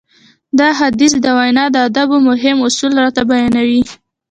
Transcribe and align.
دا 0.59 0.69
حديث 0.79 1.13
د 1.23 1.27
وينا 1.37 1.65
د 1.71 1.75
ادابو 1.87 2.17
مهم 2.29 2.57
اصول 2.67 2.91
راته 3.03 3.21
بيانوي. 3.31 3.81